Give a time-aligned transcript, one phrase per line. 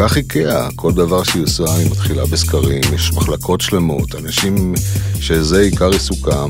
[0.00, 4.74] וכך איקאה, כל דבר שהיא עושה היא מתחילה בסקרים, יש מחלקות שלמות, אנשים
[5.20, 6.48] שזה עיקר עיסוקם,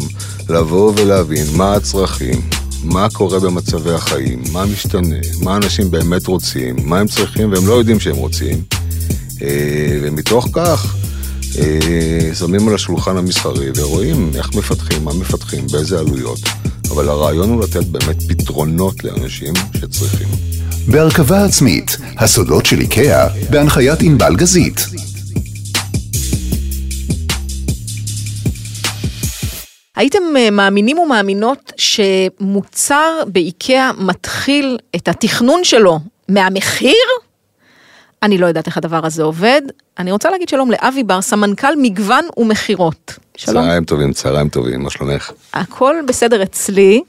[0.48, 2.40] לבוא ולהבין מה הצרכים,
[2.84, 7.72] מה קורה במצבי החיים, מה משתנה, מה אנשים באמת רוצים, מה הם צריכים והם לא
[7.72, 8.62] יודעים שהם רוצים.
[9.42, 10.96] אה, ומתוך כך
[11.58, 16.40] אה, שמים על השולחן המסחרי ורואים איך מפתחים, מה מפתחים, באיזה עלויות.
[16.90, 20.59] אבל הרעיון הוא לתת באמת פתרונות לאנשים שצריכים.
[20.88, 24.80] בהרכבה עצמית, הסודות של איקאה, בהנחיית ענבל גזית.
[29.96, 37.06] הייתם אה, מאמינים ומאמינות שמוצר באיקאה מתחיל את התכנון שלו מהמחיר?
[38.22, 39.62] אני לא יודעת איך הדבר הזה עובד.
[39.98, 43.18] אני רוצה להגיד שלום לאבי בר, סמנכ"ל מגוון ומכירות.
[43.36, 43.64] שלום.
[43.64, 45.32] צהריים טובים, צהריים טובים, מה שלומך?
[45.54, 47.02] הכל בסדר אצלי.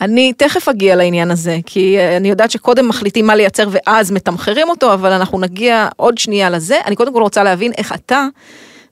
[0.00, 4.68] אני תכף אגיע לעניין הזה, כי אה, אני יודעת שקודם מחליטים מה לייצר ואז מתמחרים
[4.68, 6.78] אותו, אבל אנחנו נגיע עוד שנייה לזה.
[6.86, 8.26] אני קודם כל רוצה להבין איך אתה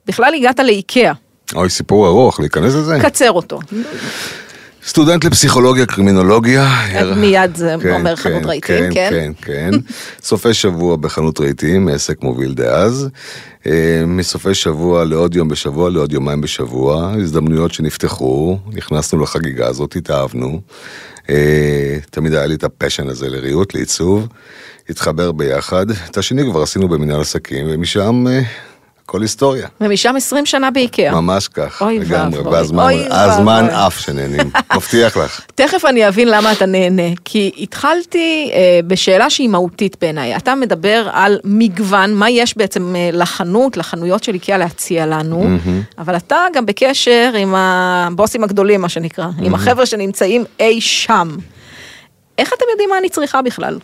[0.05, 1.13] בכלל הגעת לאיקאה.
[1.55, 2.97] אוי, סיפור ארוך, להיכנס לזה?
[3.01, 3.59] קצר אותו.
[4.87, 6.69] סטודנט לפסיכולוגיה, קרימינולוגיה.
[7.15, 9.09] מיד זה כן, אומר כן, חנות רהיטים, כן?
[9.11, 9.71] כן, כן, כן.
[10.27, 13.09] סופי שבוע בחנות רהיטים, עסק מוביל דאז.
[13.67, 20.61] אה, מסופי שבוע לעוד יום בשבוע, לעוד יומיים בשבוע, הזדמנויות שנפתחו, נכנסנו לחגיגה הזאת, התאהבנו.
[21.29, 24.27] אה, תמיד היה לי את הפשן הזה לריהוט, לעיצוב.
[24.89, 25.85] התחבר ביחד.
[25.91, 28.25] את השני כבר עשינו במנהל עסקים, ומשם
[29.03, 29.67] אה, כל היסטוריה.
[29.81, 31.11] ומשם 20 שנה באיקאה.
[31.11, 35.41] ממש כך, אוי לגמרי, והזמן, הזמן עף שנהנים, מבטיח לך.
[35.55, 40.35] תכף אני אבין למה אתה נהנה, כי התחלתי אה, בשאלה שהיא מהותית בעיניי.
[40.35, 46.01] אתה מדבר על מגוון, מה יש בעצם אה, לחנות, לחנויות של איקאה להציע לנו, mm-hmm.
[46.01, 49.45] אבל אתה גם בקשר עם הבוסים הגדולים, מה שנקרא, mm-hmm.
[49.45, 51.35] עם החבר'ה שנמצאים אי שם.
[52.37, 53.79] איך אתם יודעים מה אני צריכה בכלל?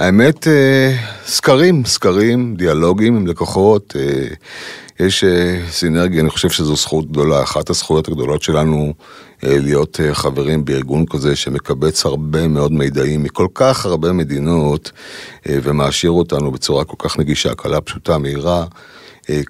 [0.00, 4.26] האמת, אה, סקרים, סקרים, דיאלוגים עם לקוחות, אה,
[5.06, 8.92] יש אה, סינרגיה, אני חושב שזו זכות גדולה, אחת הזכויות הגדולות שלנו
[9.42, 14.92] להיות חברים בארגון כזה שמקבץ הרבה מאוד מידעים מכל כך הרבה מדינות
[15.46, 18.64] ומעשיר אותנו בצורה כל כך נגישה, קלה, פשוטה, מהירה.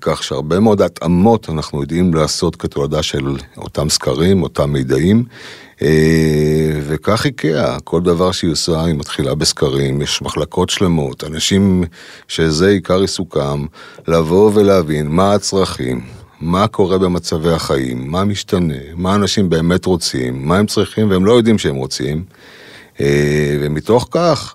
[0.01, 5.25] כך שהרבה מאוד התאמות אנחנו יודעים לעשות כתולדה של אותם סקרים, אותם מידעים,
[6.83, 11.85] וכך איקאה, כל דבר שהיא עושה היא מתחילה בסקרים, יש מחלקות שלמות, אנשים
[12.29, 13.67] שזה עיקר עיסוקם,
[14.09, 16.01] לבוא ולהבין מה הצרכים,
[16.41, 21.33] מה קורה במצבי החיים, מה משתנה, מה אנשים באמת רוצים, מה הם צריכים והם לא
[21.33, 22.25] יודעים שהם רוצים,
[23.01, 24.55] אה, ומתוך כך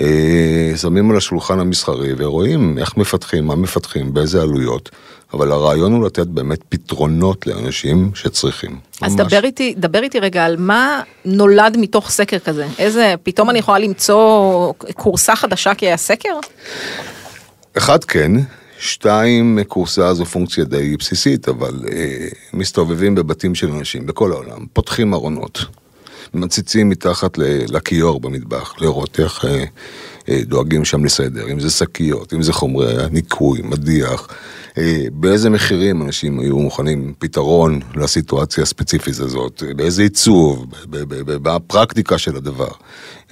[0.00, 4.90] אה, שמים על השולחן המסחרי ורואים איך מפתחים, מה מפתחים, באיזה עלויות.
[5.34, 8.78] אבל הרעיון הוא לתת באמת פתרונות לאנשים שצריכים.
[9.02, 9.26] אז ממש.
[9.26, 12.66] דבר איתי, דבר איתי רגע על מה נולד מתוך סקר כזה.
[12.78, 16.38] איזה, פתאום אני יכולה למצוא קורסה חדשה כי היה סקר?
[17.76, 18.32] אחד כן,
[18.78, 25.14] שתיים, קורסה זו פונקציה די בסיסית, אבל אה, מסתובבים בבתים של אנשים בכל העולם, פותחים
[25.14, 25.64] ארונות,
[26.34, 29.64] מציצים מתחת לכיור במטבח, לראות איך אה,
[30.28, 34.28] אה, דואגים שם לסדר, אם זה שקיות, אם זה חומרי ניקוי, מדיח.
[34.78, 40.66] אה, באיזה מחירים אנשים היו מוכנים פתרון לסיטואציה הספציפית הזאת, באיזה עיצוב,
[41.26, 42.68] בפרקטיקה של הדבר.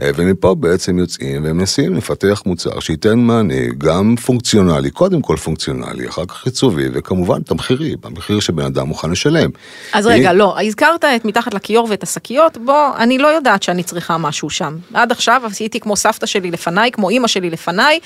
[0.01, 6.27] אה, ומפה בעצם יוצאים ומנסים לפתח מוצר שייתן מענה גם פונקציונלי, קודם כל פונקציונלי, אחר
[6.27, 9.51] כך עיצובי, וכמובן תמחירי, במחיר שבן אדם מוכן לשלם.
[9.93, 14.19] אז רגע, לא, הזכרת את מתחת לכיור ואת השקיות, בוא, אני לא יודעת שאני צריכה
[14.19, 14.77] משהו שם.
[14.95, 17.99] עד עכשיו עשיתי כמו סבתא שלי לפניי, כמו אימא שלי לפניי.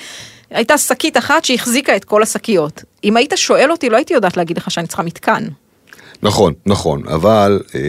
[0.49, 2.83] הייתה שקית אחת שהחזיקה את כל השקיות.
[3.03, 5.43] אם היית שואל אותי, לא הייתי יודעת להגיד לך שאני צריכה מתקן.
[6.23, 7.81] נכון, נכון, אבל אה,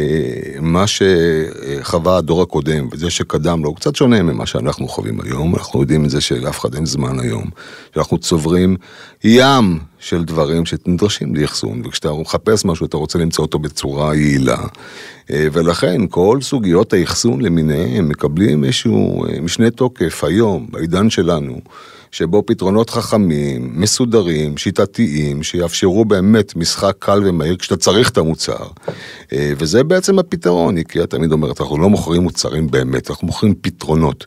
[0.61, 5.81] מה שחווה הדור הקודם וזה שקדם לו הוא קצת שונה ממה שאנחנו חווים היום, אנחנו
[5.81, 7.51] יודעים את זה שלאף אחד אין זמן היום,
[7.95, 8.77] שאנחנו צוברים
[9.25, 14.63] ים של דברים שנדרשים לאחסון, וכשאתה מחפש משהו אתה רוצה למצוא אותו בצורה יעילה,
[15.31, 21.61] אה, ולכן כל סוגיות האחסון למיניהם מקבלים איזשהו אה, משנה תוקף היום, בעידן שלנו.
[22.10, 28.66] שבו פתרונות חכמים, מסודרים, שיטתיים, שיאפשרו באמת משחק קל ומהיר כשאתה צריך את המוצר.
[29.32, 34.26] אה, וזה בעצם הפתרון, איקאה תמיד אומרת, אנחנו לא מוכרים מוצרים באמת, אנחנו מוכרים פתרונות.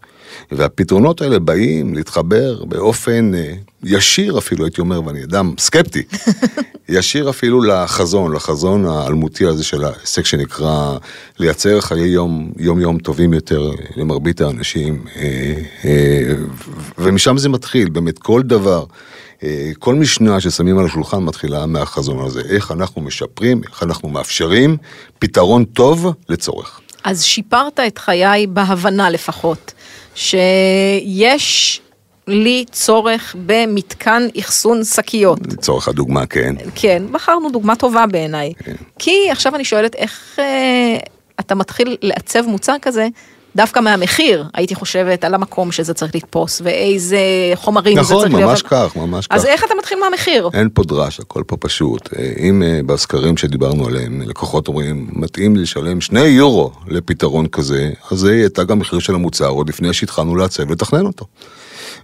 [0.51, 6.03] והפתרונות האלה באים להתחבר באופן אה, ישיר אפילו, הייתי אומר, ואני אדם סקפטי,
[6.89, 10.97] ישיר אפילו לחזון, לחזון האלמותי הזה של העסק שנקרא
[11.39, 15.53] לייצר חיי יום, יום יום טובים יותר למרבית האנשים, אה,
[15.85, 16.33] אה,
[16.97, 18.85] ומשם זה מתחיל, באמת כל דבר.
[19.79, 24.77] כל משנה ששמים על השולחן מתחילה מהחזון הזה, איך אנחנו משפרים, איך אנחנו מאפשרים
[25.19, 26.81] פתרון טוב לצורך.
[27.03, 29.73] אז שיפרת את חיי בהבנה לפחות.
[30.15, 31.81] שיש
[32.27, 35.39] לי צורך במתקן אחסון שקיות.
[35.53, 36.55] לצורך הדוגמה, כן.
[36.75, 38.53] כן, בחרנו דוגמה טובה בעיניי.
[38.99, 40.97] כי עכשיו אני שואלת איך אה,
[41.39, 43.07] אתה מתחיל לעצב מוצר כזה.
[43.55, 47.19] דווקא מהמחיר, הייתי חושבת על המקום שזה צריך לתפוס, ואיזה
[47.55, 48.49] חומרים זה נכון, צריך להיות.
[48.49, 49.35] ממש כך, ממש כך.
[49.35, 50.49] אז איך אתה מתחיל מהמחיר?
[50.53, 52.09] אין פה דרש, הכל פה פשוט.
[52.19, 58.19] אה, אם אה, בסקרים שדיברנו עליהם, לקוחות אומרים, מתאים לשלם שני יורו לפתרון כזה, אז
[58.19, 61.25] זה יהיה תג המחיר של המוצר עוד לפני שהתחלנו לעצב ולתכנן אותו.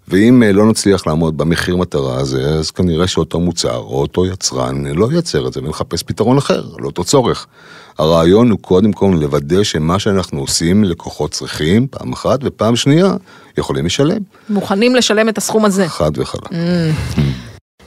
[0.07, 4.85] ואם אה, לא נצליח לעמוד במחיר מטרה הזה, אז כנראה שאותו מוצר או אותו יצרן
[4.85, 7.47] לא ייצר את זה ונחפש פתרון אחר, לאותו צורך.
[7.97, 13.13] הרעיון הוא קודם כל לוודא שמה שאנחנו עושים לקוחות צריכים, פעם אחת, ופעם שנייה,
[13.57, 14.21] יכולים לשלם.
[14.49, 15.87] מוכנים לשלם את הסכום הזה.
[15.87, 16.49] חד וחלק.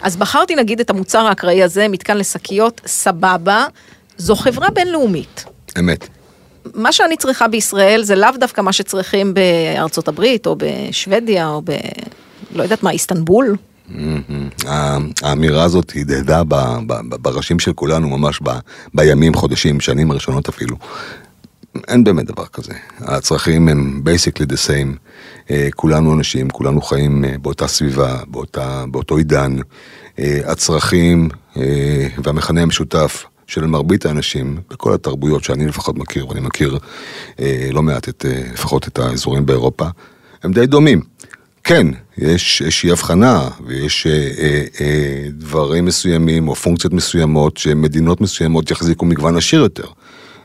[0.02, 3.66] אז בחרתי נגיד את המוצר האקראי הזה, מתקן לשקיות, סבבה,
[4.18, 5.44] זו חברה בינלאומית.
[5.78, 6.19] אמת.
[6.74, 11.70] מה שאני צריכה בישראל זה לאו דווקא מה שצריכים בארצות הברית, או בשוודיה, או ב...
[12.54, 13.56] לא יודעת מה, איסטנבול.
[15.22, 16.42] האמירה הזאת הדהדה
[16.98, 18.40] בראשים של כולנו ממש
[18.94, 20.76] בימים, חודשים, שנים הראשונות אפילו.
[21.88, 22.72] אין באמת דבר כזה.
[23.00, 24.96] הצרכים הם basically the same.
[25.50, 28.18] אה, כולנו אנשים, כולנו חיים אה, באותה סביבה,
[28.90, 29.56] באותו עידן.
[30.18, 31.28] אה, הצרכים
[32.24, 36.78] והמכנה המשותף של מרבית האנשים בכל התרבויות שאני לפחות מכיר, ואני מכיר
[37.40, 39.86] אה, לא מעט את, אה, לפחות את האזורים באירופה,
[40.42, 41.00] הם די דומים.
[41.64, 41.86] כן,
[42.18, 49.06] יש איזושהי הבחנה ויש אה, אה, אה, דברים מסוימים או פונקציות מסוימות שמדינות מסוימות יחזיקו
[49.06, 49.86] מגוון עשיר יותר.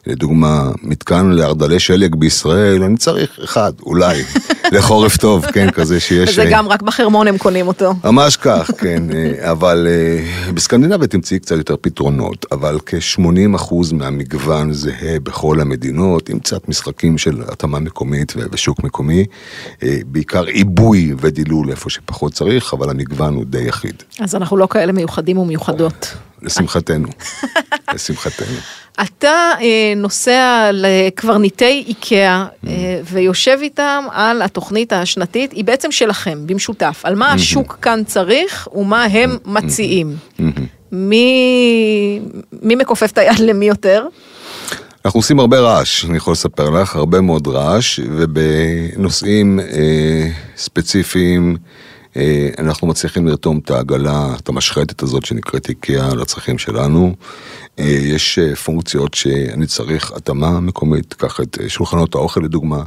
[0.07, 4.23] לדוגמה, מתקן להרדלי שלג בישראל, אני צריך אחד, אולי,
[4.71, 6.29] לחורף טוב, כן, כזה שיש...
[6.29, 7.93] וזה אה, גם רק בחרמון הם קונים אותו.
[8.03, 15.19] ממש כך, כן, אה, אבל אה, בסקנדינביה תמצאי קצת יותר פתרונות, אבל כ-80% מהמגוון זהה
[15.23, 19.25] בכל המדינות, עם קצת משחקים של התאמה מקומית ושוק מקומי,
[20.05, 24.91] בעיקר עיבוי ודילול איפה שפחות צריך, אבל המגוון הוא די יחיד, אז אנחנו לא כאלה
[24.91, 26.13] מיוחדים ומיוחדות.
[26.41, 27.07] לשמחתנו,
[27.93, 28.57] לשמחתנו.
[29.01, 37.01] אתה אה, נוסע לקברניטי איקאה אה, ויושב איתם על התוכנית השנתית, היא בעצם שלכם, במשותף,
[37.03, 40.15] על מה השוק כאן צריך ומה הם מציעים.
[40.91, 42.19] מי,
[42.61, 44.07] מי מכופף את היד למי יותר?
[45.05, 51.57] אנחנו עושים הרבה רעש, אני יכול לספר לך, הרבה מאוד רעש, ובנושאים אה, ספציפיים
[52.17, 57.15] אה, אנחנו מצליחים לרתום את העגלה, את המשחטת הזאת שנקראת איקאה לצרכים שלנו.
[57.79, 62.83] אה, יש אה, פונקציות שאני צריך התאמה מקומית, קח את אה, שולחנות האוכל לדוגמה,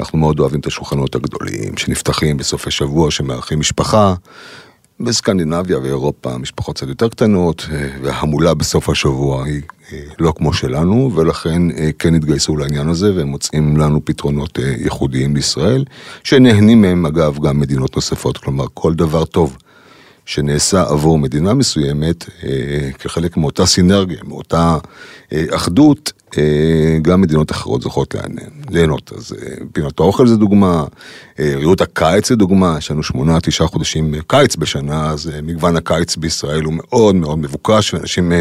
[0.00, 4.14] אנחנו מאוד אוהבים את השולחנות הגדולים שנפתחים בסופי שבוע, שמארחים משפחה.
[5.00, 7.66] בסקנדינביה ואירופה משפחות קצת יותר קטנות,
[8.02, 9.62] וההמולה בסוף השבוע היא
[10.18, 11.62] לא כמו שלנו, ולכן
[11.98, 15.84] כן התגייסו לעניין הזה, והם מוצאים לנו פתרונות ייחודיים לישראל,
[16.24, 19.56] שנהנים מהם אגב גם מדינות נוספות, כלומר כל דבר טוב
[20.30, 24.78] שנעשה עבור מדינה מסוימת, אה, כחלק מאותה סינרגיה, מאותה
[25.32, 28.14] אה, אחדות, אה, גם מדינות אחרות זוכות
[28.70, 29.12] ליהנות.
[29.16, 29.34] אז
[29.72, 30.84] פינות האוכל זה דוגמה,
[31.38, 36.62] ריהוט הקיץ זה דוגמה, יש לנו שמונה, תשעה חודשים קיץ בשנה, אז מגוון הקיץ בישראל
[36.62, 38.32] הוא מאוד מאוד מבוקש, ואנשים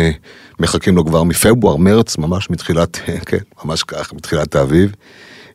[0.59, 4.91] מחכים לו כבר מפברואר, מרץ, ממש מתחילת, כן, ממש כך, מתחילת האביב.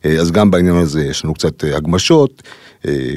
[0.03, 2.43] אז גם בעניין הזה יש לנו קצת הגמשות,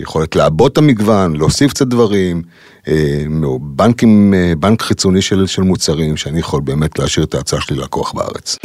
[0.03, 2.43] יכולת לעבות את המגוון, להוסיף קצת דברים,
[2.89, 3.25] אה,
[3.61, 8.13] בנקים, אה, בנק חיצוני של, של מוצרים, שאני יכול באמת להשאיר את ההצעה שלי ללקוח
[8.13, 8.57] בארץ.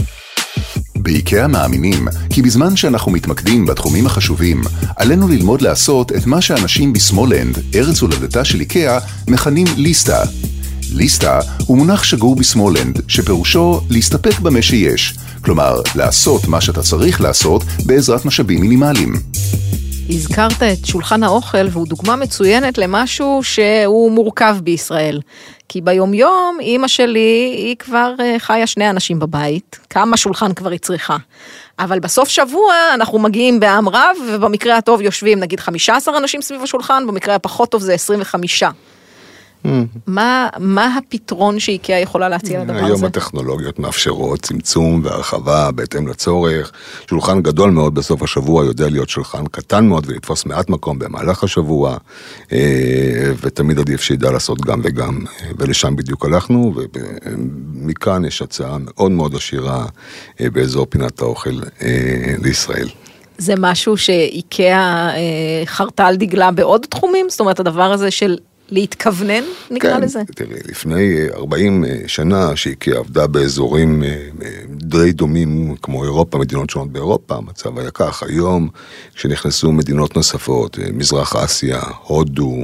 [0.96, 4.62] באיקאה מאמינים כי בזמן שאנחנו מתמקדים בתחומים החשובים,
[4.98, 10.24] עלינו ללמוד לעשות את מה שאנשים בסמולנד, ארץ הולדתה של איקאה, מכנים ליסטה.
[10.94, 17.64] ליסטה הוא מונח שגור בסמולנד, שפירושו להסתפק במה שיש, כלומר, לעשות מה שאתה צריך לעשות
[17.86, 19.14] בעזרת משאבים מינימליים.
[20.10, 25.20] הזכרת את שולחן האוכל והוא דוגמה מצוינת למשהו שהוא מורכב בישראל.
[25.70, 30.80] כי ביומיום אימא שלי היא כבר אה, חיה שני אנשים בבית, כמה שולחן כבר היא
[30.80, 31.18] צריכה.
[31.80, 37.08] אבל בסוף שבוע אנחנו מגיעים בעם רב ובמקרה הטוב יושבים נגיד 15 אנשים סביב השולחן,
[37.08, 38.64] במקרה הפחות טוב זה 25.
[40.08, 43.06] מה, מה הפתרון שאיקאה יכולה להציע לדבר היום הזה?
[43.06, 46.72] הטכנולוגיות מאפשרות צמצום והרחבה בהתאם לצורך.
[47.10, 51.98] שולחן גדול מאוד בסוף השבוע יודע להיות שולחן קטן מאוד ולתפוס מעט מקום במהלך השבוע,
[52.52, 55.20] אה, ותמיד עדיף שידע לעשות גם וגם,
[55.58, 59.86] ולשם בדיוק הלכנו, ומכאן יש הצעה מאוד מאוד עשירה
[60.42, 62.88] אה, באזור פינת האוכל אה, לישראל.
[63.38, 67.30] זה משהו שאיקאה אה, חרתה על דגלה בעוד תחומים?
[67.30, 68.38] זאת אומרת, הדבר הזה של
[68.74, 70.22] להתכוונן, נקרא כן, לזה?
[70.36, 74.04] תראי, לפני 40 שנה שאיקאה עבדה באזורים
[74.70, 78.24] די דומים כמו אירופה, מדינות שונות באירופה, המצב היה כך.
[78.24, 78.70] היום,
[79.16, 82.58] כשנכנסו מדינות נוספות, מזרח אסיה, הודו,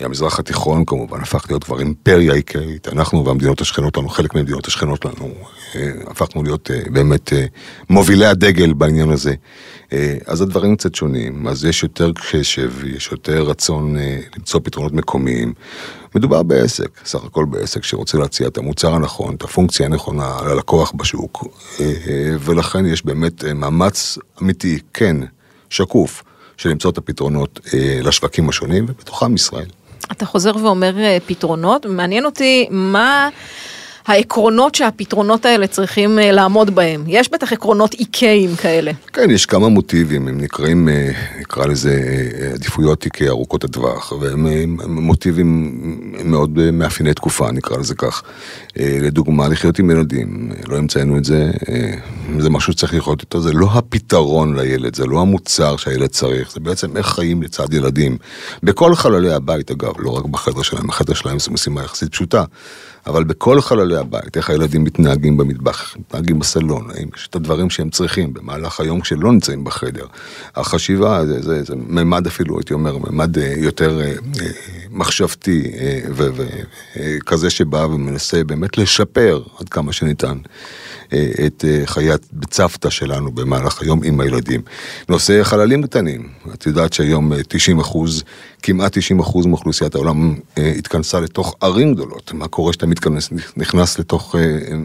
[0.00, 5.04] המזרח התיכון כמובן, הפך להיות כבר אימפריה איקאית, אנחנו והמדינות השכנות לנו, חלק מהמדינות השכנות
[5.04, 5.34] לנו,
[6.06, 7.32] הפכנו להיות באמת
[7.90, 9.34] מובילי הדגל בעניין הזה.
[10.26, 13.96] אז הדברים קצת שונים, אז יש יותר קשב, יש יותר רצון
[14.36, 15.52] למצוא פתרונות מקומיים.
[16.14, 21.44] מדובר בעסק, סך הכל בעסק שרוצה להציע את המוצר הנכון, את הפונקציה הנכונה ללקוח בשוק,
[22.40, 25.16] ולכן יש באמת מאמץ אמיתי, כן,
[25.70, 26.22] שקוף,
[26.56, 27.60] של למצוא את הפתרונות
[28.02, 29.66] לשווקים השונים, ובתוכם ישראל.
[30.12, 30.94] אתה חוזר ואומר
[31.26, 33.28] פתרונות, מעניין אותי מה...
[34.06, 37.04] העקרונות שהפתרונות האלה צריכים לעמוד בהם.
[37.06, 38.92] יש בטח עקרונות איקאים כאלה.
[39.12, 40.88] כן, יש כמה מוטיבים, הם נקראים,
[41.40, 42.00] נקרא לזה
[42.54, 44.46] עדיפויות איקאי ארוכות הטווח, והם
[44.86, 45.80] מוטיבים
[46.24, 48.22] מאוד מאפייני תקופה, נקרא לזה כך.
[48.76, 51.50] לדוגמה, לחיות עם ילדים, לא המצאנו את זה,
[52.38, 56.60] זה משהו שצריך לחיות איתו, זה לא הפתרון לילד, זה לא המוצר שהילד צריך, זה
[56.60, 58.16] בעצם איך חיים לצד ילדים.
[58.62, 62.44] בכל חללי הבית, אגב, לא רק בחדר שלהם, בחדר שלהם זו משימה יחסית פשוטה.
[63.06, 67.90] אבל בכל חללי הבית, איך הילדים מתנהגים במטבח, מתנהגים בסלון, האם יש את הדברים שהם
[67.90, 70.06] צריכים במהלך היום כשלא נמצאים בחדר.
[70.56, 74.00] החשיבה זה, זה, זה ממד אפילו, הייתי אומר, ממד יותר
[74.90, 75.72] מחשבתי
[76.12, 80.38] וכזה שבא ומנסה באמת לשפר עד כמה שניתן.
[81.46, 84.60] את חיי בצוותא שלנו במהלך היום עם הילדים.
[85.08, 88.22] נושא חללים קטנים, את יודעת שהיום 90 אחוז,
[88.62, 92.32] כמעט 90 אחוז מאוכלוסיית העולם התכנסה לתוך ערים גדולות.
[92.34, 94.34] מה קורה שאתה מתכנס, נכנס לתוך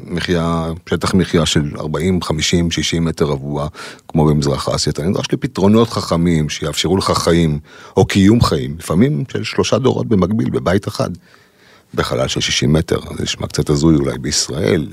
[0.05, 3.67] מחיה, שטח מחיה של 40, 50, 60 מטר רבוע,
[4.07, 7.59] כמו במזרח אסיה, אתה נדרש לפתרונות חכמים שיאפשרו לך חיים,
[7.97, 11.09] או קיום חיים, לפעמים של שלושה דורות במקביל, בבית אחד.
[11.93, 14.87] בחלל של 60 מטר, זה נשמע קצת הזוי אולי בישראל,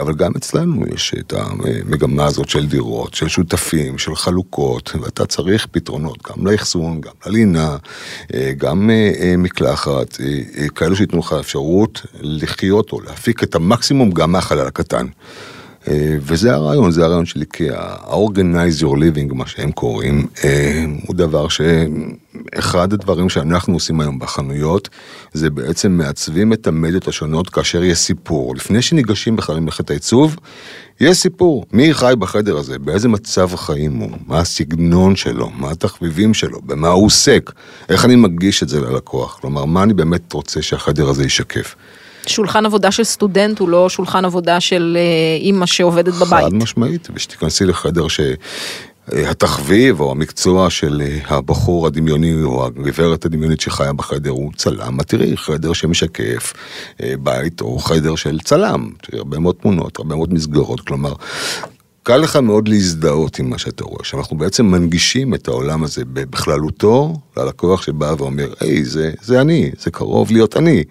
[0.00, 5.66] אבל גם אצלנו יש את המגמה הזאת של דירות, של שותפים, של חלוקות, ואתה צריך
[5.70, 7.76] פתרונות, גם לאחסון, גם ללינה,
[8.58, 8.90] גם
[9.38, 10.16] מקלחת,
[10.74, 15.06] כאלו שייתנו לך אפשרות לחיות או להפיק את המקסימום גם מהחלל הקטן.
[16.20, 20.26] וזה הרעיון, זה הרעיון של איקאה, ה-organize your living, מה שהם קוראים,
[21.06, 24.88] הוא דבר שאחד הדברים שאנחנו עושים היום בחנויות,
[25.32, 28.56] זה בעצם מעצבים את המדיות השונות כאשר יש סיפור.
[28.56, 30.36] לפני שניגשים בכלל למלאכת העיצוב,
[31.00, 36.34] יש סיפור, מי חי בחדר הזה, באיזה מצב חיים הוא, מה הסגנון שלו, מה התחביבים
[36.34, 37.52] שלו, במה הוא עוסק,
[37.88, 41.74] איך אני מגיש את זה ללקוח, כלומר, מה אני באמת רוצה שהחדר הזה ישקף.
[42.28, 44.98] שולחן עבודה של סטודנט הוא לא שולחן עבודה של
[45.40, 46.44] אימא שעובדת בבית.
[46.44, 54.30] חד משמעית, ושתיכנסי לחדר שהתחביב או המקצוע של הבחור הדמיוני או הגברת הדמיונית שחיה בחדר
[54.30, 56.52] הוא צלם, תראי חדר שמשקף
[57.18, 61.12] בית או חדר של צלם, הרבה מאוד תמונות, הרבה מאוד מסגרות, כלומר
[62.06, 67.14] קל לך מאוד להזדהות עם מה שאתה רואה, שאנחנו בעצם מנגישים את העולם הזה בכללותו
[67.36, 70.84] ללקוח שבא ואומר, היי, זה, זה אני, זה קרוב להיות אני,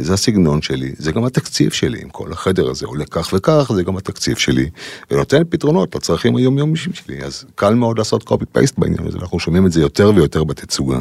[0.00, 3.82] זה הסגנון שלי, זה גם התקציב שלי, אם כל החדר הזה עולה כך וכך, זה
[3.82, 4.68] גם התקציב שלי,
[5.10, 9.66] ונותן פתרונות לצרכים היומיומיים שלי, אז קל מאוד לעשות קופי פייסט בעניין הזה, אנחנו שומעים
[9.66, 10.98] את זה יותר ויותר בתצוגה.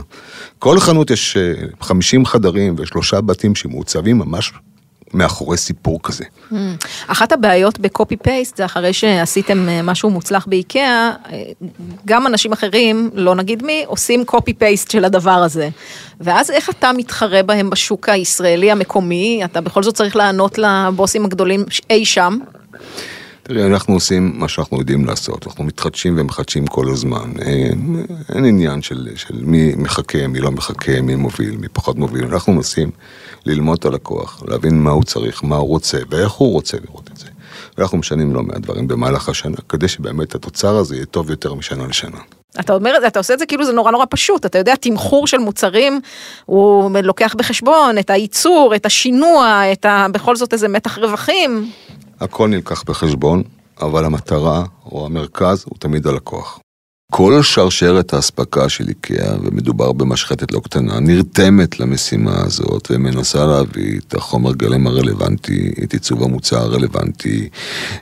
[0.60, 1.38] כל חנות יש
[1.82, 4.54] 50 חדרים ושלושה בתים שמעוצבים ממש
[5.14, 6.26] מאחורי סיפור כזה.
[7.08, 11.12] אחת הבעיות בקופי פייסט זה אחרי שעשיתם משהו מוצלח באיקאה,
[12.06, 15.70] גם אנשים אחרים, לא נגיד מי, עושים קופי פייסט של הדבר הזה.
[16.22, 21.66] ואז איך אתה מתחרה בהם בשוק הישראלי המקומי, אתה בכל זאת צריך לענות לבוסים הגדולים
[21.90, 22.38] אי שם.
[23.50, 27.32] תראי, אנחנו עושים מה שאנחנו יודעים לעשות, אנחנו מתחדשים ומחדשים כל הזמן.
[27.42, 32.26] אין, אין עניין של, של מי מחכה, מי לא מחכה, מי מוביל, מי פחות מוביל.
[32.26, 32.92] אנחנו מנסים
[33.46, 37.18] ללמוד את הלקוח, להבין מה הוא צריך, מה הוא רוצה ואיך הוא רוצה לראות את
[37.18, 37.26] זה.
[37.80, 41.88] ואנחנו משנים לא מעט דברים במהלך השנה, כדי שבאמת התוצר הזה יהיה טוב יותר משנה
[41.88, 42.18] לשנה.
[42.60, 45.38] אתה אומר אתה עושה את זה כאילו זה נורא נורא פשוט, אתה יודע, תמחור של
[45.38, 46.02] מוצרים,
[46.46, 50.06] הוא לוקח בחשבון את הייצור, את השינוע, את ה...
[50.12, 51.72] בכל זאת איזה מתח רווחים.
[52.20, 53.44] הכל נלקח בחשבון,
[53.82, 56.60] אבל המטרה או המרכז הוא תמיד הלקוח.
[57.12, 64.14] כל שרשרת האספקה של איקאה, ומדובר במשחטת לא קטנה, נרתמת למשימה הזאת ומנסה להביא את
[64.14, 67.50] החומר גלם הרלוונטי, את עיצוב המוצר הרלוונטי,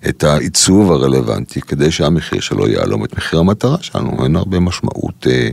[0.09, 4.23] את העיצוב הרלוונטי, כדי שהמחיר שלו יעלום את מחיר המטרה שלנו.
[4.23, 5.49] אין הרבה משמעות אה,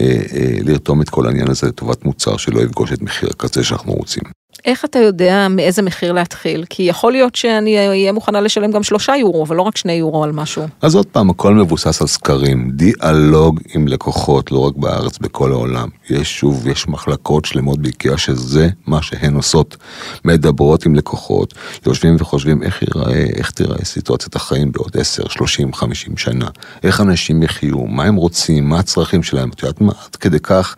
[0.00, 3.92] אה, אה, לרתום את כל העניין הזה לטובת מוצר שלא יפגוש את מחיר הקצה שאנחנו
[3.92, 4.41] רוצים.
[4.64, 6.64] איך אתה יודע מאיזה מחיר להתחיל?
[6.70, 10.24] כי יכול להיות שאני אהיה מוכנה לשלם גם שלושה יורו, אבל לא רק שני יורו
[10.24, 10.62] על משהו.
[10.82, 15.88] אז עוד פעם, הכל מבוסס על סקרים, דיאלוג עם לקוחות, לא רק בארץ, בכל העולם.
[16.10, 19.76] יש שוב, יש מחלקות שלמות באיקאה שזה מה שהן עושות.
[20.24, 21.54] מדברות עם לקוחות,
[21.86, 26.48] יושבים וחושבים איך ייראה, איך תיראה סיטואציית החיים בעוד 10, 30, 50 שנה.
[26.82, 29.50] איך אנשים יחיו, מה הם רוצים, מה הצרכים שלהם.
[29.50, 30.76] את יודעת מה, עד כדי כך,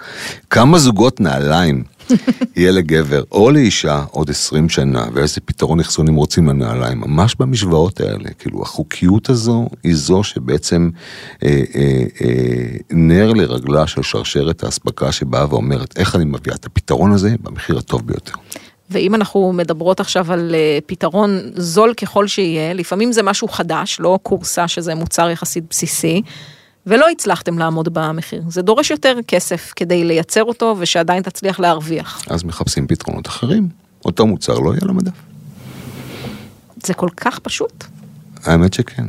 [0.50, 1.93] כמה זוגות נעליים
[2.56, 8.30] יהיה לגבר או לאישה עוד 20 שנה, ואיזה פתרון אחסונים רוצים לנעליים, ממש במשוואות האלה,
[8.38, 10.90] כאילו החוקיות הזו היא זו שבעצם
[11.44, 17.12] אה, אה, אה, נר לרגלה של שרשרת האספקה שבאה ואומרת איך אני מביאה את הפתרון
[17.12, 18.32] הזה במחיר הטוב ביותר.
[18.90, 24.18] ואם אנחנו מדברות עכשיו על אה, פתרון זול ככל שיהיה, לפעמים זה משהו חדש, לא
[24.22, 26.22] קורסה שזה מוצר יחסית בסיסי.
[26.86, 28.42] ולא הצלחתם לעמוד במחיר.
[28.48, 32.22] זה דורש יותר כסף כדי לייצר אותו ושעדיין תצליח להרוויח.
[32.30, 33.68] אז מחפשים פתרונות אחרים,
[34.04, 35.12] אותו מוצר לא יהיה על המדף.
[36.86, 37.84] זה כל כך פשוט.
[38.44, 39.04] האמת שכן.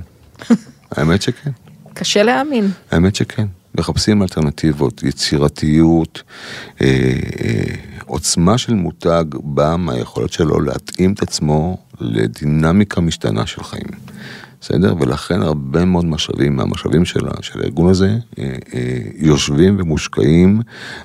[0.91, 1.51] האמת שכן.
[1.93, 2.71] קשה להאמין.
[2.91, 3.47] האמת שכן.
[3.77, 6.23] מחפשים אלטרנטיבות, יצירתיות,
[6.81, 6.87] אה,
[7.45, 13.87] אה, עוצמה של מותג באה מהיכולת שלו להתאים את עצמו לדינמיקה משתנה של חיים.
[14.61, 14.95] בסדר?
[14.99, 20.61] ולכן הרבה מאוד משאבים מהמשאבים של, של הארגון הזה אה, אה, יושבים ומושקעים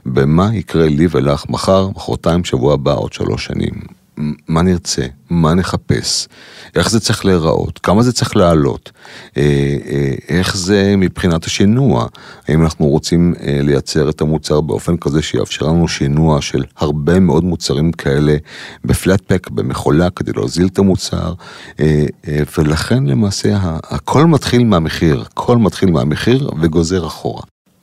[0.07, 4.00] במה יקרה לי ולך מחר, מחרתיים, שבוע הבא, עוד שלוש שנים.
[4.49, 6.29] מה נרצה, מה נחפש,
[6.77, 8.93] איך זה צריך להיראות, כמה זה צריך לעלות,
[9.37, 9.43] אה,
[9.87, 12.07] אה, איך זה מבחינת השינוע,
[12.49, 17.45] האם אנחנו רוצים אה, לייצר את המוצר באופן כזה שיאפשר לנו שינוע של הרבה מאוד
[17.45, 18.37] מוצרים כאלה
[18.85, 21.35] בפלט פק, במכולה, כדי להוזיל את המוצר,
[22.59, 27.43] ולכן למעשה הכל מתחיל מהמחיר, הכל מתחיל מהמחיר וגוזר אחורה.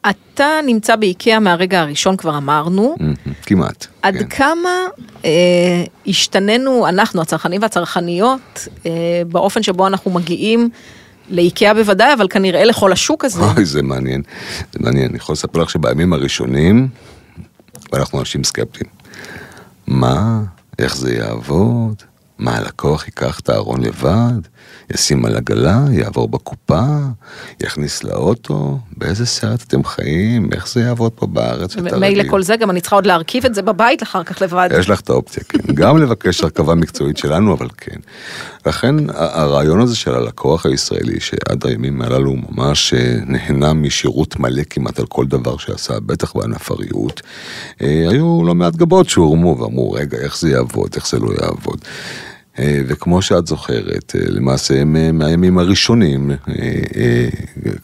[0.10, 2.96] אתה נמצא באיקאה מהרגע הראשון, כבר אמרנו.
[3.44, 3.88] כמעט.
[4.02, 4.28] עד כן.
[4.28, 4.70] כמה
[5.26, 8.92] אה, השתננו, אנחנו, הצרכנים והצרכניות, אה,
[9.28, 10.70] באופן שבו אנחנו מגיעים
[11.30, 13.42] לאיקאה בוודאי, אבל כנראה לכל השוק הזה.
[13.42, 14.22] אוי, זה מעניין.
[14.74, 15.10] זה מעניין.
[15.10, 16.88] אני יכול לספר לך שבימים הראשונים,
[17.92, 18.90] ואנחנו אנשים סקפטיים.
[19.88, 20.42] מה?
[20.80, 22.04] איך זה יעבוד?
[22.38, 24.40] מה, הלקוח ייקח את הארון לבד?
[24.94, 26.82] ישים על עגלה, יעבור בקופה,
[27.64, 31.76] יכניס לאוטו, באיזה סרט אתם חיים, איך זה יעבוד פה בארץ?
[31.76, 34.70] מילא כל זה, גם אני צריכה עוד להרכיב את זה בבית אחר כך לבד.
[34.80, 35.74] יש לך את האופציה, כן.
[35.82, 38.00] גם לבקש הרכבה מקצועית שלנו, אבל כן.
[38.66, 45.00] לכן הרעיון הזה של הלקוח הישראלי, שעד הימים הללו ממש אה, נהנה משירות מלא כמעט
[45.00, 47.22] על כל דבר שעשה, בטח בענף הריהוט,
[47.82, 51.82] אה, היו לא מעט גבות שהורמו ואמרו, רגע, איך זה יעבוד, איך זה לא יעבוד.
[52.60, 57.28] אה, וכמו שאת זוכרת, אה, למעשה מהימים הראשונים, אה,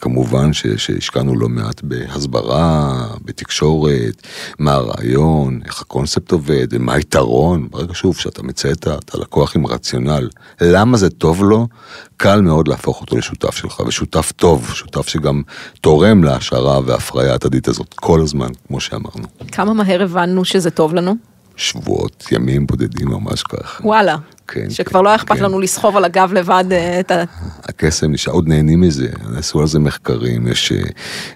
[0.00, 4.22] כמובן שהשקענו לא מעט בהסברה, בתקשורת,
[4.58, 10.28] מה הרעיון, איך הקונספט עובד, מה היתרון, ברגע שוב שאתה מציין את הלקוח עם רציונל,
[10.60, 11.68] למה זה טוב לו,
[12.16, 15.42] קל מאוד להפוך אותו לשותף שלך, ושותף טוב, שותף שגם
[15.80, 19.26] תורם להשערה וההפריה ההדדית הזאת כל הזמן, כמו שאמרנו.
[19.52, 21.14] כמה מהר הבנו שזה טוב לנו?
[21.56, 23.86] שבועות, ימים בודדים ממש ככה.
[23.86, 24.16] וואלה.
[24.48, 24.70] כן.
[24.70, 25.42] שכבר כן, לא היה אכפת כן.
[25.42, 27.24] לנו לסחוב על הגב לבד אה, את ה...
[27.64, 30.78] הקסם נשאר, עוד נהנים מזה, נעשו על זה מחקרים, יש, אה,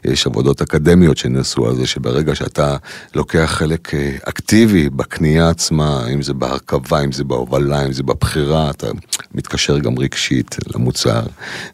[0.05, 2.77] יש עבודות אקדמיות שנעשו על זה, שברגע שאתה
[3.14, 8.71] לוקח חלק אה, אקטיבי בקנייה עצמה, אם זה בהרכבה, אם זה בהובלה, אם זה בבחירה,
[8.71, 8.87] אתה
[9.35, 11.23] מתקשר גם רגשית למוצר,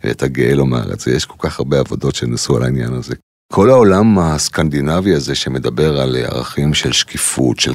[0.05, 3.15] ואתה גאה לו מארץ, יש כל כך הרבה עבודות שנעשו על העניין הזה.
[3.55, 7.75] כל העולם הסקנדינבי הזה שמדבר על ערכים של שקיפות, של,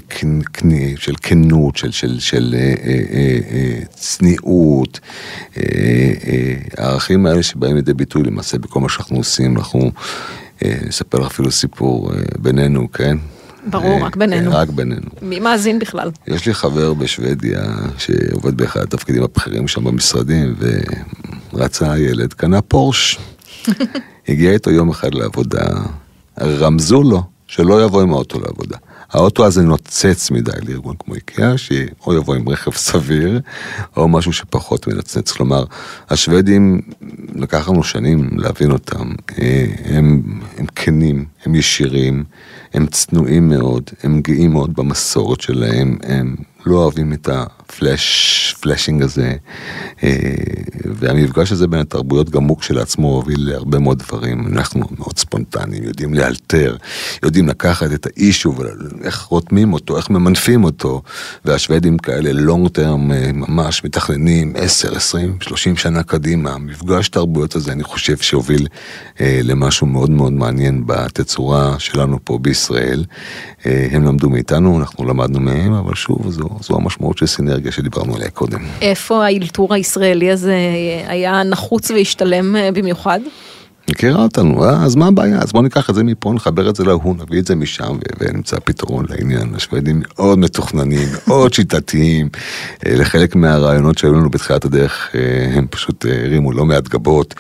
[0.52, 5.00] קני, של כנות, של, של, של אה, אה, אה, אה, צניעות,
[5.58, 5.64] אה,
[6.28, 9.92] אה, הערכים האלה שבאים לידי ביטוי למעשה בכל מה שאנחנו עושים, אנחנו
[10.66, 13.18] אה, נספר לך אפילו סיפור אה, בינינו, כן?
[13.68, 14.52] ברור, אה, רק בינינו.
[14.54, 15.08] רק בינינו.
[15.22, 16.12] מי מאזין בכלל?
[16.28, 17.62] יש לי חבר בשוודיה
[17.98, 20.56] שעובד באחד התפקידים הבכירים שם במשרדים,
[21.54, 23.20] ורצה ילד, קנה פורש.
[24.30, 25.68] הגיע איתו יום אחד לעבודה,
[26.42, 28.78] רמזו לו שלא יבוא עם האוטו לעבודה.
[29.12, 33.42] האוטו הזה נוצץ מדי לארגון כמו איקאה, שאו יבוא עם רכב סביר,
[33.98, 35.32] או משהו שפחות מנצנץ.
[35.32, 35.64] כלומר,
[36.10, 36.82] השוודים,
[37.36, 40.22] לקח לנו שנים להבין אותם, אה, הם,
[40.58, 42.24] הם כנים, הם ישירים,
[42.74, 47.30] הם צנועים מאוד, הם גאים מאוד במסורת שלהם, הם לא אוהבים את
[47.70, 49.34] הפלאש, פלאשינג הזה,
[50.04, 50.10] אה,
[50.86, 54.48] והמפגש הזה בין התרבויות גם הוא כשלעצמו הוביל להרבה מאוד דברים.
[54.48, 56.76] אנחנו מאוד ספונטניים, יודעים לאלתר,
[57.24, 61.02] יודעים לקחת את האישו ואיך רותמים אותו, איך ממנפים אותו,
[61.46, 66.58] והשוודים כאלה לונג טרם ממש מתכננים 10, 20, 30 שנה קדימה.
[66.58, 68.68] מפגש תרבויות הזה אני חושב שהוביל
[69.22, 73.06] אה, למשהו מאוד מאוד מעניין בתצורה שלנו פה בישראל.
[73.66, 78.16] אה, הם למדו מאיתנו, אנחנו למדנו מהם, אבל שוב, זו, זו המשמעות של סינרגיה שדיברנו
[78.16, 78.60] עליה קודם.
[78.82, 80.58] איפה האלתור הישראלי הזה
[81.08, 83.20] היה נחוץ והשתלם אה, במיוחד?
[83.90, 85.40] מכירה אותנו, אה, אז מה הבעיה?
[85.40, 88.58] אז בוא ניקח את זה מפה, נחבר את זה להוא, נביא את זה משם ונמצא
[88.64, 89.56] פתרון לעניין.
[89.56, 92.30] השוודים מאוד מתוכננים, מאוד שיטתיים.
[92.86, 95.16] לחלק מהרעיונות שהיו לנו בתחילת הדרך,
[95.54, 97.34] הם פשוט הרימו לא מעט גבות,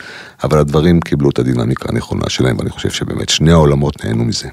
[0.44, 4.48] אבל הדברים קיבלו את הדינמיקה הנכונה שלהם, ואני חושב שבאמת שני העולמות נהנו מזה.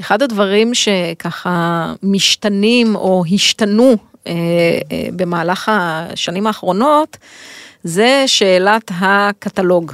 [0.00, 4.32] אחד הדברים שככה משתנים או השתנו אה,
[4.92, 7.16] אה, במהלך השנים האחרונות,
[7.84, 9.92] זה שאלת הקטלוג.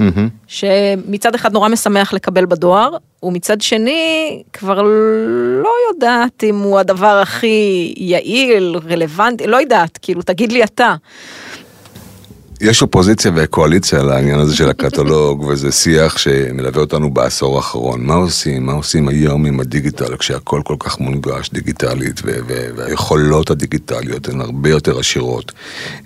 [0.00, 0.02] Mm-hmm.
[0.46, 4.82] שמצד אחד נורא משמח לקבל בדואר, ומצד שני כבר
[5.62, 10.94] לא יודעת אם הוא הדבר הכי יעיל, רלוונטי, לא יודעת, כאילו תגיד לי אתה.
[12.60, 18.06] יש אופוזיציה וקואליציה לעניין הזה של הקטלוג, וזה שיח שמלווה אותנו בעשור האחרון.
[18.06, 18.66] מה עושים?
[18.66, 22.20] מה עושים היום עם הדיגיטל, כשהכל כל כך מונגש דיגיטלית,
[22.76, 25.52] והיכולות הדיגיטליות הן הרבה יותר עשירות.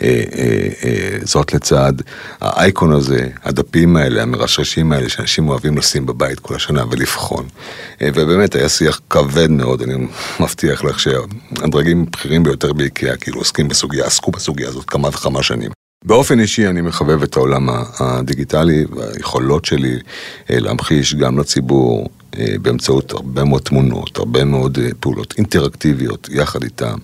[0.03, 1.93] אה, אה, אה, זאת לצד
[2.41, 7.47] האייקון הזה, הדפים האלה, המרשרשים האלה, שאנשים אוהבים לשים בבית כל השנה ולבחון.
[8.03, 10.07] ובאמת היה שיח כבד מאוד, אני
[10.41, 15.82] מבטיח לך שהדרגים הבכירים ביותר באיקאה, כאילו עוסקים בסוגיה, עסקו בסוגיה הזאת כמה וכמה שנים.
[16.05, 17.69] באופן אישי אני מחבב את העולם
[18.01, 19.99] הדיגיטלי והיכולות שלי
[20.51, 22.09] אה, להמחיש גם לציבור
[22.63, 26.95] באמצעות הרבה מאוד תמונות, הרבה מאוד אה, פעולות אינטראקטיביות יחד איתם,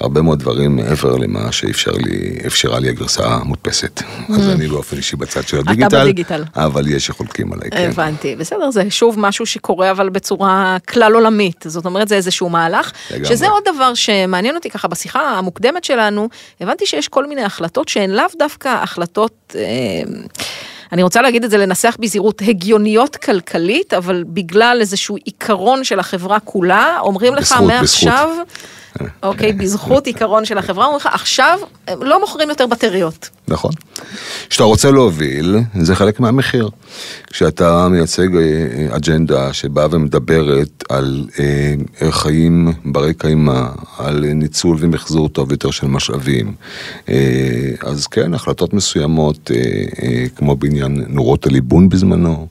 [0.00, 4.00] הרבה מאוד דברים מעבר למה שאפשרה לי הגרסה המודפסת.
[4.00, 4.32] Mm.
[4.32, 6.44] אז אני באופן אישי בצד של הדיגיטל, אתה בדיגיטל.
[6.56, 7.88] אבל יש שחולקים עליי, כן.
[7.90, 12.92] הבנתי, בסדר, זה שוב משהו שקורה אבל בצורה כלל עולמית, זאת אומרת זה איזשהו מהלך,
[13.10, 13.28] לגמרי.
[13.28, 16.28] שזה עוד דבר שמעניין אותי ככה בשיחה המוקדמת שלנו,
[16.60, 19.54] הבנתי שיש כל מיני החלטות שהן לאו דווקא החלטות...
[19.58, 20.02] אה,
[20.92, 26.40] אני רוצה להגיד את זה, לנסח בזהירות, הגיוניות כלכלית, אבל בגלל איזשהו עיקרון של החברה
[26.40, 28.77] כולה, אומרים לך בזכות, מעכשיו, בזכות.
[29.22, 31.58] אוקיי, בזכות עיקרון של החברה, אומרים לך, עכשיו
[32.00, 33.28] לא מוכרים יותר בטריות.
[33.48, 33.70] נכון.
[34.50, 36.68] כשאתה רוצה להוביל, זה חלק מהמחיר.
[37.26, 43.62] כשאתה מייצג אה, אג'נדה שבאה ומדברת על אה, חיים ברי קיימא,
[43.98, 46.54] על ניצול ומחזור טוב יותר של משאבים,
[47.08, 47.14] אה,
[47.80, 49.50] אז כן, החלטות מסוימות,
[50.36, 52.46] כמו בעניין נורות הליבון בזמנו,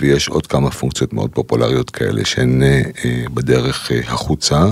[0.00, 2.62] ויש עוד כמה פונקציות מאוד פופולריות כאלה שהן
[3.34, 4.64] בדרך החוצה,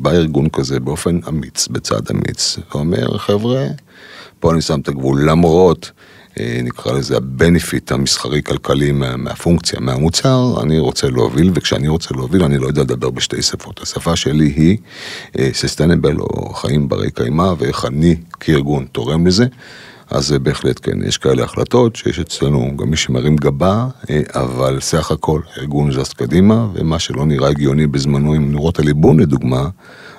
[0.00, 3.66] בא ארגון כזה באופן אמיץ, בצד אמיץ, ואומר, חבר'ה,
[4.40, 5.90] פה אני שם את הגבול, למרות,
[6.40, 12.58] אה, נקרא לזה הבנפיט המסחרי-כלכלי מה, מהפונקציה, מהמוצר, אני רוצה להוביל, וכשאני רוצה להוביל אני
[12.58, 13.80] לא יודע לדבר בשתי שפות.
[13.82, 14.76] השפה שלי היא
[15.38, 15.50] אה,
[16.20, 19.46] או חיים ברי קיימא, ואיך אני כארגון תורם לזה.
[20.10, 24.80] אז זה בהחלט כן, יש כאלה החלטות שיש אצלנו גם מי שמרים גבה, אה, אבל
[24.80, 29.68] סך הכל הארגון זז קדימה, ומה שלא נראה הגיוני בזמנו עם נורות הליבון לדוגמה,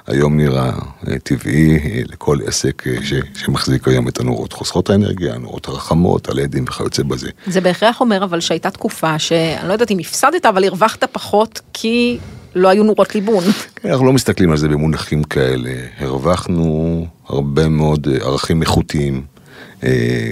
[0.09, 0.71] היום נראה
[1.07, 4.53] אה, טבעי אה, לכל עסק אה, ש, שמחזיק היום את הנורות.
[4.53, 7.29] חוסכות האנרגיה, הנורות הרחמות, הלדים וכיוצא בזה.
[7.47, 12.17] זה בהכרח אומר אבל שהייתה תקופה שאני לא יודעת אם הפסדת, אבל הרווחת פחות כי
[12.55, 13.43] לא היו נורות ליבון.
[13.75, 15.71] כן, אנחנו לא מסתכלים על זה במונחים כאלה.
[15.99, 19.23] הרווחנו הרבה מאוד ערכים איכותיים.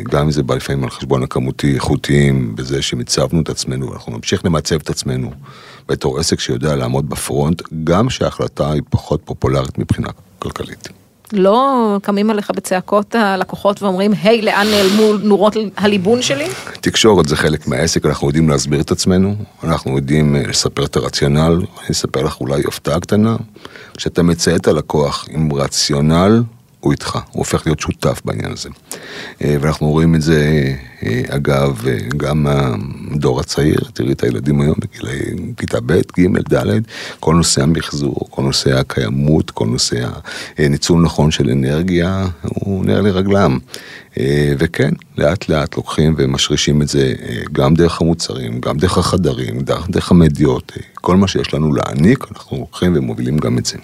[0.10, 4.46] גם אם זה בא לפעמים על חשבון הכמותי איכותיים, בזה שמיצבנו את עצמנו, אנחנו נמשיך
[4.46, 5.32] למצב את עצמנו.
[5.88, 10.90] בתור עסק שיודע לעמוד בפרונט, גם שההחלטה היא פחות פופולרית מבחינה כלכלית.
[11.34, 16.48] לא קמים עליך בצעקות הלקוחות ואומרים, היי, לאן נעלמו נורות הליבון שלי?
[16.82, 21.54] תקשורת זה חלק מהעסק, אנחנו יודעים להסביר את עצמנו, אנחנו יודעים אה, לספר את הרציונל,
[21.80, 23.36] אני אספר לך אולי הפתעה קטנה,
[23.98, 26.44] כשאתה מציית הלקוח עם רציונל,
[26.80, 28.70] הוא איתך, הוא הופך להיות שותף בעניין הזה.
[29.42, 34.76] אה, ואנחנו רואים את זה, אה, אגב, אה, גם מהדור הצעיר, תראי את הילדים היום
[34.80, 36.82] בגילי כיתה ב', ג', ד',
[37.20, 40.08] כל נושא המחזור, כל נושא הקיימות, כל נושא
[40.58, 43.60] הניצול נכון של אנרגיה, הוא נר לרגלם.
[44.58, 47.14] וכן, לאט לאט לוקחים ומשרישים את זה
[47.52, 52.94] גם דרך המוצרים, גם דרך החדרים, דרך המדיות, כל מה שיש לנו להעניק, אנחנו לוקחים
[52.96, 53.78] ומובילים גם את זה.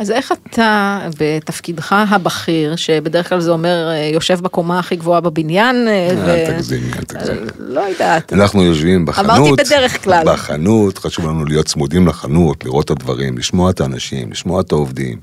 [0.00, 5.88] אז איך אתה בתפקידך הבכיר, שבדרך כלל זה אומר אה, יושב בקומה הכי גבוהה בבניין,
[5.88, 7.38] אה, אל תגזימי, אל תגזימי.
[7.58, 8.32] לא יודעת.
[8.32, 10.32] אנחנו יושבים בחנות, אמרתי בדרך כלל.
[10.32, 15.18] בחנות, חשוב לנו להיות צמודים לחנות, לראות את הדברים, לשמוע את האנשים, לשמוע את העובדים.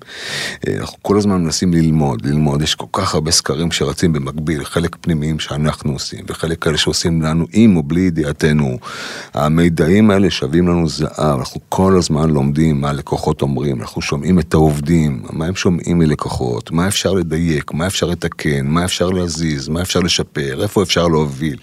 [0.67, 4.95] אה, אנחנו כל הזמן מנסים ללמוד, ללמוד, יש כל כך הרבה סקרים שרצים במקביל, חלק
[5.01, 8.77] פנימיים שאנחנו עושים, וחלק כאלה שעושים לנו עם או בלי ידיעתנו.
[9.33, 14.53] המידעים האלה שווים לנו זהב, אנחנו כל הזמן לומדים מה הלקוחות אומרים, אנחנו שומעים את
[14.53, 19.81] העובדים, מה הם שומעים מלקוחות, מה אפשר לדייק, מה אפשר לתקן, מה אפשר להזיז, מה
[19.81, 21.57] אפשר לשפר, איפה אפשר להוביל.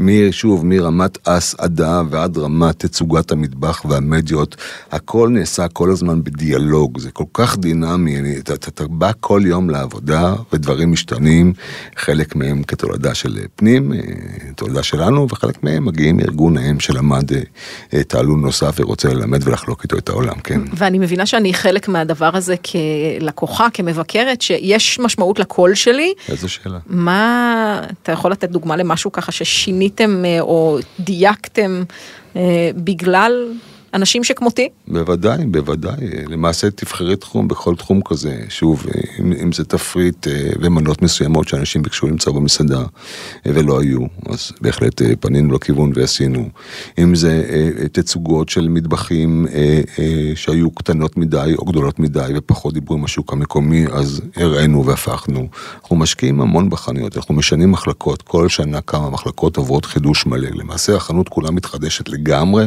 [0.00, 4.56] מ, שוב, מרמת הסעדה ועד רמת תצוגת המטבח והמדיות,
[4.92, 9.70] הכל נעשה כל הזמן בדיאלוג, זה כל כך דינמי, אתה, אתה, אתה בא כל יום
[9.70, 11.52] לעבודה ודברים משתנים,
[11.96, 13.98] חלק מהם כתולדה של פנים, אה,
[14.56, 19.98] תולדה שלנו, וחלק מהם מגיעים מארגון האם שלמד אה, תעלול נוסף ורוצה ללמד ולחלוק איתו
[19.98, 20.60] את העולם, כן.
[20.74, 26.14] ואני מבינה שאני חלק מהדבר הזה כלקוחה, כמבקרת, שיש משמעות לקול שלי.
[26.28, 26.78] איזו שאלה.
[26.86, 31.82] מה, אתה יכול לתת דוגמה למשהו ככה ששיניתם אה, או דייקתם
[32.76, 33.52] בגלל
[33.94, 34.68] אנשים שכמותי?
[34.88, 35.96] בוודאי, בוודאי.
[36.28, 38.36] למעשה תבחרי תחום בכל תחום כזה.
[38.48, 38.86] שוב,
[39.20, 42.80] אם, אם זה תפריט אה, ומנות מסוימות שאנשים ביקשו למצוא במסעדה
[43.46, 46.48] אה, ולא היו, אז בהחלט אה, פנינו לכיוון ועשינו.
[46.98, 47.42] אם זה
[47.92, 49.46] תצוגות של מטבחים
[50.34, 55.48] שהיו קטנות מדי או גדולות מדי ופחות דיברו עם השוק המקומי, אז הראינו והפכנו.
[55.82, 58.22] אנחנו משקיעים המון בחנויות, אנחנו משנים מחלקות.
[58.22, 60.48] כל שנה כמה מחלקות עוברות חידוש מלא.
[60.54, 62.66] למעשה החנות כולה מתחדשת לגמרי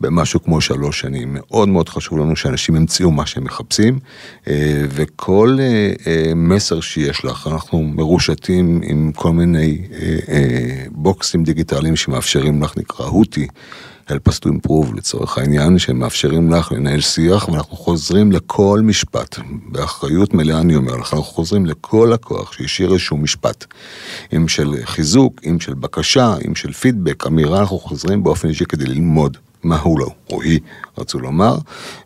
[0.00, 1.28] במשהו כמו שלוש שנים.
[1.32, 3.98] מאוד מאוד חשוב לנו שאנשים ימצאו מה שהם מחפשים,
[4.48, 9.78] אה, וכל אה, אה, מסר שיש לך, אנחנו מרושתים עם כל מיני
[10.90, 13.46] בוקסים דיגיטליים שמאפשרים לך, נקרא הוטי.
[14.08, 20.34] help us to improve לצורך העניין, שמאפשרים לך לנהל שיח, ואנחנו חוזרים לכל משפט, באחריות
[20.34, 23.64] מלאה אני אומר לך, אנחנו חוזרים לכל לקוח שהשאיר איזשהו משפט,
[24.36, 28.86] אם של חיזוק, אם של בקשה, אם של פידבק, אמירה, אנחנו חוזרים באופן אישי כדי
[28.86, 29.36] ללמוד.
[29.62, 30.60] מה הוא לא, או היא
[30.98, 31.56] רצו לומר,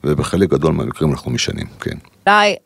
[0.05, 1.99] ובחלק גדול מהמקרים אנחנו משנים, כן.
[2.27, 2.57] אולי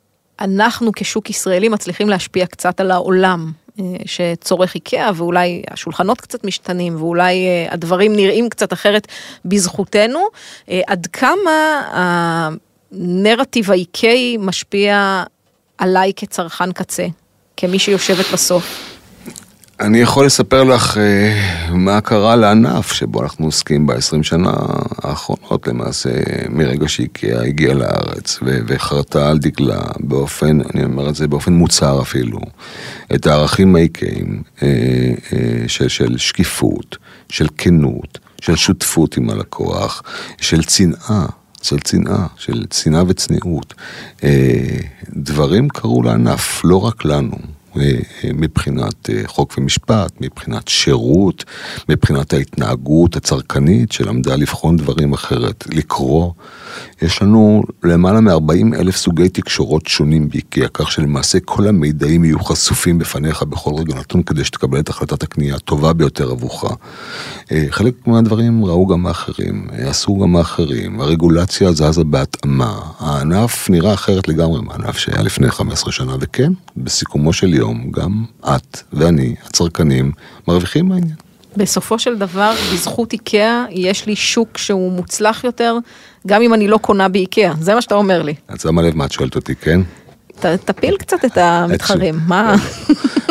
[0.40, 6.96] אנחנו כשוק ישראלי מצליחים להשפיע קצת על העולם אה, שצורך איקאה, ואולי השולחנות קצת משתנים,
[6.96, 9.06] ואולי אה, הדברים נראים קצת אחרת
[9.44, 10.20] בזכותנו.
[10.70, 11.82] אה, עד כמה
[12.92, 15.22] הנרטיב האיקאי משפיע
[15.78, 17.06] עליי כצרכן קצה,
[17.56, 18.96] כמי שיושבת בסוף?
[19.80, 24.52] אני יכול לספר לך אה, מה קרה לענף שבו אנחנו עוסקים ב-20 שנה
[25.02, 26.10] האחרונות למעשה,
[26.48, 32.40] מרגע שאיקאה הגיעה לארץ וחרתה על דגלה באופן, אני אומר את זה באופן מוצהר אפילו,
[33.14, 34.68] את הערכים האיקאים אה,
[35.32, 36.96] אה, של, של שקיפות,
[37.28, 40.02] של כנות, של שותפות עם הלקוח,
[40.40, 41.26] של צנעה.
[41.62, 43.74] של צנעה, של צנעה וצניעות.
[45.08, 47.36] דברים קרו לענף, לא רק לנו.
[48.24, 51.44] מבחינת אה, חוק ומשפט, מבחינת שירות,
[51.88, 56.32] מבחינת ההתנהגות הצרכנית שלמדה לבחון דברים אחרת, לקרוא.
[57.02, 62.98] יש לנו למעלה מ-40 אלף סוגי תקשורות שונים באיקאה, כך שלמעשה כל המידעים יהיו חשופים
[62.98, 66.64] בפניך בכל רגע נתון כדי שתקבל את החלטת הקנייה הטובה ביותר עבורך.
[67.52, 73.94] אה, חלק מהדברים ראו גם האחרים, אה, עשו גם האחרים, הרגולציה זזה בהתאמה, הענף נראה
[73.94, 80.12] אחרת לגמרי מהענף שהיה לפני 15 שנה, וכן, בסיכומו של יום, גם את ואני, הצרכנים,
[80.48, 81.29] מרוויחים מהעניין.
[81.56, 85.76] בסופו של דבר, בזכות איקאה, יש לי שוק שהוא מוצלח יותר,
[86.26, 88.34] גם אם אני לא קונה באיקאה, זה מה שאתה אומר לי.
[88.54, 89.80] את שמה לב מה את שואלת אותי, כן?
[90.40, 92.54] ת, תפיל קצת את המתחרים, מה?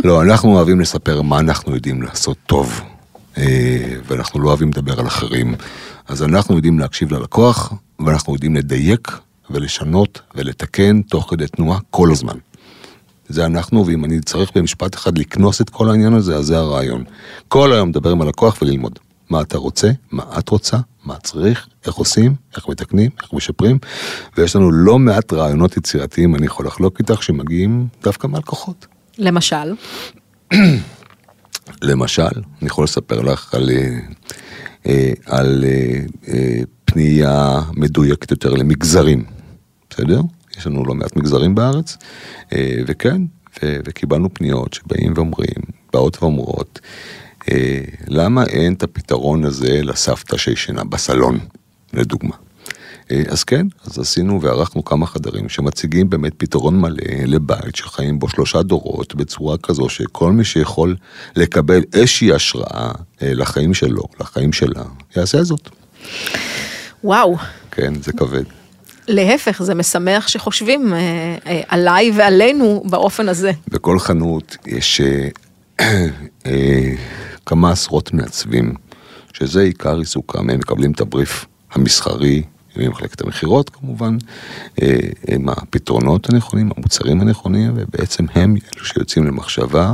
[0.03, 2.81] לא, אנחנו אוהבים לספר מה אנחנו יודעים לעשות טוב,
[3.37, 3.43] אה,
[4.07, 5.55] ואנחנו לא אוהבים לדבר על אחרים.
[6.07, 7.73] אז אנחנו יודעים להקשיב ללקוח,
[8.05, 9.11] ואנחנו יודעים לדייק
[9.49, 12.37] ולשנות ולתקן תוך כדי תנועה כל הזמן.
[13.29, 17.03] זה אנחנו, ואם אני צריך במשפט אחד לקנוס את כל העניין הזה, אז זה הרעיון.
[17.47, 18.99] כל היום מדבר עם הלקוח וללמוד.
[19.29, 23.77] מה אתה רוצה, מה את רוצה, מה צריך, איך עושים, איך מתקנים, איך משפרים,
[24.37, 28.87] ויש לנו לא מעט רעיונות יצירתיים, אני יכול לחלוק איתך, שמגיעים דווקא מהלקוחות.
[29.17, 29.73] למשל?
[31.81, 32.23] למשל,
[32.61, 33.99] אני יכול לספר לך על, אה,
[34.87, 35.65] אה, על
[36.27, 39.23] אה, פנייה מדויקת יותר למגזרים,
[39.89, 40.21] בסדר?
[40.59, 41.97] יש לנו לא מעט מגזרים בארץ,
[42.53, 43.21] אה, וכן,
[43.63, 45.61] וקיבלנו פניות שבאים ואומרים,
[45.93, 46.79] באות ואומרות,
[47.51, 51.39] אה, למה אין את הפתרון הזה לסבתא שישנה בסלון,
[51.93, 52.35] לדוגמה.
[53.11, 58.29] אה, אז כן, אז עשינו וערכנו כמה חדרים שמציגים באמת פתרון מלא לבית שחיים בו
[58.29, 60.95] שלושה דורות בצורה כזו שכל מי שיכול
[61.35, 62.91] לקבל איזושהי השראה
[63.21, 64.83] לחיים שלו, לחיים שלה,
[65.15, 65.69] יעשה זאת.
[67.03, 67.37] וואו.
[67.71, 68.58] כן, זה כבד.
[69.09, 70.99] להפך, זה משמח שחושבים אה,
[71.47, 73.51] אה, עליי ועלינו באופן הזה.
[73.67, 75.27] בכל חנות יש אה,
[76.45, 76.93] אה,
[77.45, 78.73] כמה עשרות מעצבים,
[79.33, 82.43] שזה עיקר עיסוקם, הם מקבלים את הבריף המסחרי
[82.77, 84.17] ממחלקת המכירות כמובן,
[84.81, 89.93] אה, עם הפתרונות הנכונים, המוצרים הנכונים, ובעצם הם אלו שיוצאים למחשבה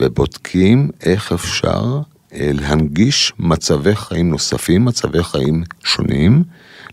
[0.00, 2.00] ובודקים איך אפשר
[2.32, 6.42] אה, להנגיש מצבי חיים נוספים, מצבי חיים שונים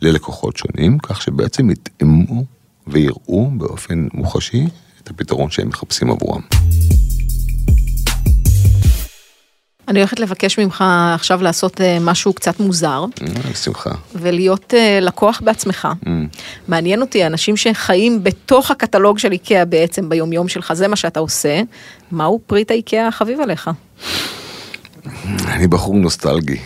[0.02, 2.44] ללקוחות שונים, כך שבעצם יתאמו
[2.88, 4.66] ויראו באופן מוחשי
[5.04, 6.42] את הפתרון שהם מחפשים עבורם.
[9.88, 10.84] אני הולכת לבקש ממך
[11.14, 13.90] עכשיו לעשות אה, משהו קצת מוזר, אה, בשמחה.
[14.16, 15.88] ולהיות אה, לקוח בעצמך.
[16.06, 16.08] Mm.
[16.68, 21.62] מעניין אותי, אנשים שחיים בתוך הקטלוג של איקאה בעצם ביומיום שלך, זה מה שאתה עושה,
[22.12, 23.70] מהו פריט האיקאה החביב עליך?
[25.48, 26.58] אני בחור נוסטלגי,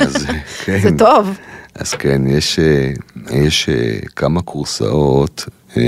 [0.00, 0.26] אז
[0.64, 0.80] כן.
[0.80, 1.38] זה טוב.
[1.74, 2.92] אז כן, יש, אה,
[3.30, 5.44] יש אה, כמה קורסאות
[5.76, 5.82] אה,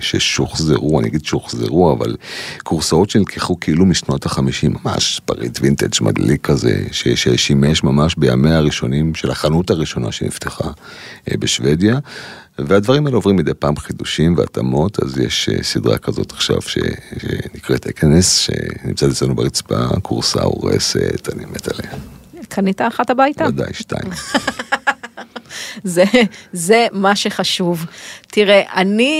[0.00, 2.16] ששוחזרו, אני אגיד שוחזרו, אבל
[2.62, 9.30] קורסאות שנלקחו כאילו משנות החמישים, ממש פריט וינטג' מדליק כזה, ששימש ממש בימיה הראשונים של
[9.30, 10.70] החנות הראשונה שנפתחה
[11.30, 11.98] בשוודיה.
[12.58, 16.78] והדברים האלה עוברים מדי פעם חידושים והתאמות, אז יש סדרה כזאת עכשיו ש...
[17.18, 21.92] שנקראת אכנס, שנמצאת אצלנו ברצפה, קורסה הורסת, אני מת עליה.
[22.48, 23.46] קנית אחת הביתה?
[23.48, 24.10] ודאי, שתיים.
[25.84, 26.04] זה,
[26.52, 27.86] זה מה שחשוב.
[28.26, 29.12] תראה, אני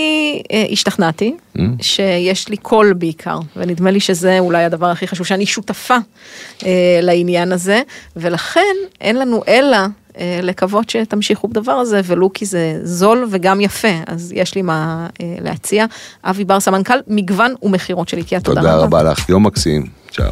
[0.51, 1.59] אה, השתכנעתי Mm.
[1.81, 5.97] שיש לי קול בעיקר, ונדמה לי שזה אולי הדבר הכי חשוב, שאני שותפה
[6.65, 7.81] אה, לעניין הזה,
[8.15, 9.77] ולכן אין לנו אלא
[10.17, 15.07] אה, לקוות שתמשיכו בדבר הזה, ולו כי זה זול וגם יפה, אז יש לי מה
[15.21, 15.85] אה, להציע.
[16.23, 18.83] אבי בר סמנכ"ל, מגוון ומכירות של איקאה, תודה תודה רבה.
[18.83, 20.31] רבה לך, יום מקסים, צ'או.